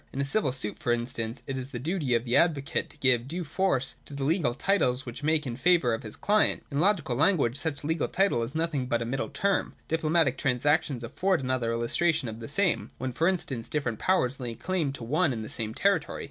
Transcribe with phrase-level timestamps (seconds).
[0.11, 3.27] In a civil suit, for instance, it is the duty of the advocate to give
[3.27, 6.63] due force to the legal titles which make in favour of his client.
[6.71, 9.75] In logical language, such a legal title is nothing but a middle term.
[9.87, 14.91] Diplomatic transactions afford another illustration of the same, when, for instance, different powers lay claim
[14.93, 16.19] to one and the same territory.